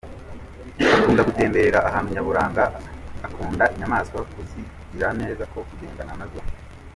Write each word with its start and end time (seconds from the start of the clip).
Akunda 0.97 1.27
gutemberera 1.27 1.79
ahantu 1.89 2.09
nyaburanga, 2.15 2.63
akunda 3.27 3.63
inyamaswa 3.73 4.17
kuzigirira 4.31 5.07
neza 5.19 5.43
no 5.51 5.61
kugendana 5.69 6.13
nazo. 6.19 6.41